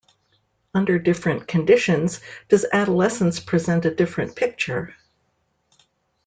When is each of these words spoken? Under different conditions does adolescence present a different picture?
Under 0.73 0.97
different 0.97 1.47
conditions 1.47 2.21
does 2.49 2.65
adolescence 2.73 3.39
present 3.39 3.85
a 3.85 3.93
different 3.93 4.35
picture? 4.35 4.95